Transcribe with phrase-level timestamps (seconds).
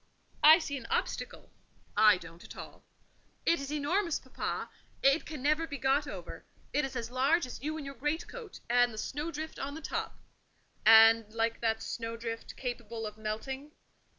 [0.43, 1.51] "I see an obstacle."
[1.95, 2.83] "I don't at all."
[3.45, 4.71] "It is enormous, papa;
[5.03, 6.43] it can never be got over;
[6.73, 10.17] it is as large as you in your greatcoat, and the snowdrift on the top."
[10.87, 13.73] "And, like that snowdrift, capable of melting?"